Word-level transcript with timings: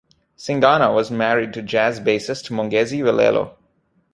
Singana 0.35 0.91
was 0.95 1.11
married 1.11 1.53
to 1.53 1.61
jazz 1.61 1.99
bassist 1.99 2.49
Mongezi 2.49 3.01
Velelo. 3.03 3.53